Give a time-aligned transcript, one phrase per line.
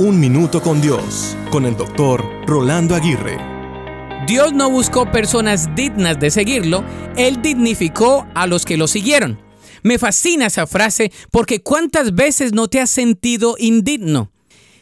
[0.00, 3.36] Un Minuto con Dios, con el doctor Rolando Aguirre.
[4.26, 6.82] Dios no buscó personas dignas de seguirlo,
[7.18, 9.38] Él dignificó a los que lo siguieron.
[9.82, 14.30] Me fascina esa frase porque cuántas veces no te has sentido indigno.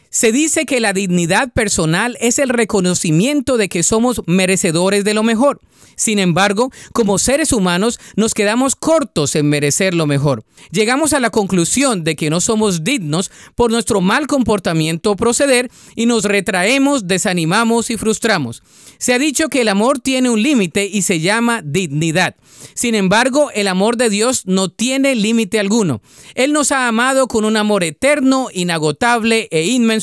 [0.09, 5.23] Se dice que la dignidad personal es el reconocimiento de que somos merecedores de lo
[5.23, 5.61] mejor.
[5.99, 10.45] Sin embargo, como seres humanos nos quedamos cortos en merecer lo mejor.
[10.71, 15.69] Llegamos a la conclusión de que no somos dignos por nuestro mal comportamiento o proceder
[15.97, 18.63] y nos retraemos, desanimamos y frustramos.
[18.97, 22.35] Se ha dicho que el amor tiene un límite y se llama dignidad.
[22.73, 26.01] Sin embargo, el amor de Dios no tiene límite alguno.
[26.33, 29.98] Él nos ha amado con un amor eterno, inagotable e inmensurable.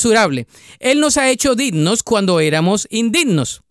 [0.79, 3.63] Él nos ha hecho dignos cuando éramos indignos.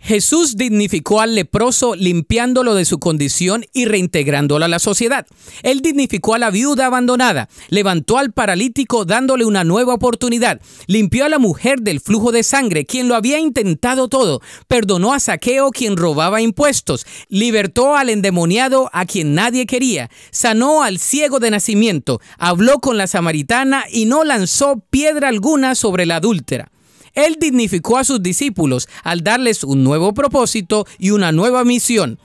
[0.00, 5.26] Jesús dignificó al leproso limpiándolo de su condición y reintegrándolo a la sociedad.
[5.62, 11.28] Él dignificó a la viuda abandonada, levantó al paralítico dándole una nueva oportunidad, limpió a
[11.28, 15.96] la mujer del flujo de sangre, quien lo había intentado todo, perdonó a Saqueo, quien
[15.96, 22.80] robaba impuestos, libertó al endemoniado a quien nadie quería, sanó al ciego de nacimiento, habló
[22.80, 26.70] con la samaritana y no lanzó piedra alguna sobre la adúltera.
[27.14, 32.18] Él dignificó a sus discípulos al darles un nuevo propósito y una nueva misión.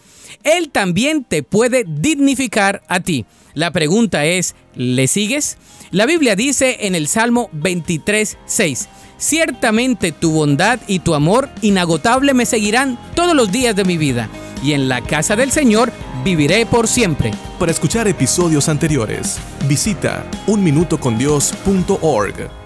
[0.44, 3.26] Él también te puede dignificar a ti.
[3.54, 5.58] La pregunta es, ¿le sigues?
[5.92, 12.34] La Biblia dice en el Salmo 23, 6, Ciertamente tu bondad y tu amor inagotable
[12.34, 14.30] me seguirán todos los días de mi vida,
[14.62, 17.32] y en la casa del Señor viviré por siempre.
[17.60, 22.65] Para escuchar episodios anteriores, visita unminutocondios.org.